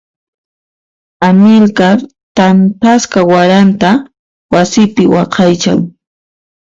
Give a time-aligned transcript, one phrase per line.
[1.27, 1.97] Amilcar
[2.35, 3.89] thantasqa waranta
[4.53, 5.79] wasipi waqaychan.